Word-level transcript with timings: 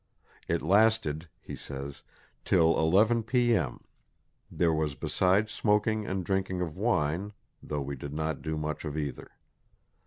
"It 0.47 0.63
lasted," 0.63 1.27
he 1.43 1.55
says, 1.55 2.01
"till 2.43 2.75
11 2.79 3.21
P.M., 3.21 3.83
there 4.49 4.73
was 4.73 4.95
besides 4.95 5.51
smoking 5.51 6.07
and 6.07 6.25
drinking 6.25 6.59
of 6.59 6.75
wine, 6.75 7.33
though 7.61 7.81
we 7.81 7.95
did 7.95 8.11
not 8.15 8.41
do 8.41 8.57
much 8.57 8.83
of 8.83 8.97
either. 8.97 9.29